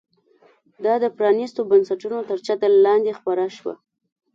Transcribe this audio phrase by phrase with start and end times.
[0.83, 3.73] دا د پرانیستو بنسټونو تر چتر لاندې خپره شوه.